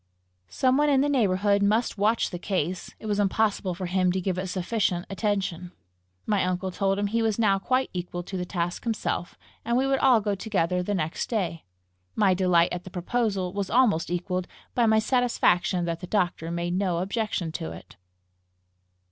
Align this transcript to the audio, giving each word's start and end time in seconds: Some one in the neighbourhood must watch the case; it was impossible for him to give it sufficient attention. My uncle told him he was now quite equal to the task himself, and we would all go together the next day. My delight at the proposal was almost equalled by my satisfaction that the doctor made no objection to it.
Some 0.49 0.77
one 0.77 0.89
in 0.89 1.01
the 1.01 1.09
neighbourhood 1.09 1.61
must 1.61 1.95
watch 1.99 2.31
the 2.31 2.39
case; 2.39 2.91
it 2.99 3.05
was 3.05 3.19
impossible 3.19 3.75
for 3.75 3.85
him 3.85 4.11
to 4.13 4.19
give 4.19 4.39
it 4.39 4.47
sufficient 4.47 5.05
attention. 5.11 5.73
My 6.25 6.43
uncle 6.43 6.71
told 6.71 6.97
him 6.97 7.05
he 7.05 7.21
was 7.21 7.37
now 7.37 7.59
quite 7.59 7.91
equal 7.93 8.23
to 8.23 8.35
the 8.35 8.43
task 8.43 8.83
himself, 8.83 9.37
and 9.63 9.77
we 9.77 9.85
would 9.85 9.99
all 9.99 10.19
go 10.19 10.33
together 10.33 10.81
the 10.81 10.95
next 10.95 11.29
day. 11.29 11.65
My 12.15 12.33
delight 12.33 12.73
at 12.73 12.83
the 12.83 12.89
proposal 12.89 13.53
was 13.53 13.69
almost 13.69 14.09
equalled 14.09 14.47
by 14.73 14.87
my 14.87 14.97
satisfaction 14.97 15.85
that 15.85 15.99
the 15.99 16.07
doctor 16.07 16.49
made 16.49 16.73
no 16.73 16.97
objection 16.97 17.51
to 17.51 17.71
it. 17.71 17.95